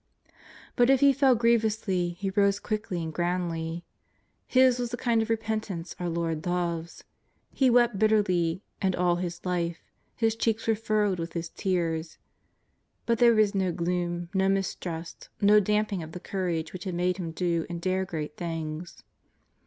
[0.75, 3.85] But if he fell griev ously he rose quickly and grandly.
[4.47, 7.03] His was the kind of repentance our Lord loves.
[7.53, 9.77] He wept bitterly, and all his life,
[10.15, 12.17] his cheeks were furrowed with his tears.
[13.05, 17.17] But there was no gloom, no mistrust, no damping of the courage which had made
[17.17, 19.03] him do and dare great things.